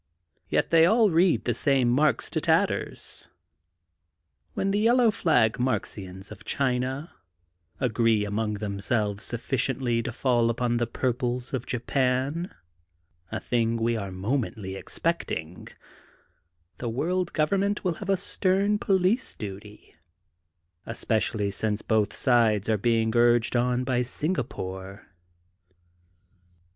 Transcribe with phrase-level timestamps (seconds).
[0.49, 3.27] Yet they all read the same Marx to tatters.
[4.55, 7.13] When the Yellow Flag Marxians of China
[7.79, 12.51] agree among themselves sufficiently to fall upon the Purples of Japan,
[13.31, 15.67] a thing we are momently expecting,
[16.79, 19.93] the World Government will have a stem police duty,
[20.83, 25.05] especially since both sides are being urged on by Singapore.'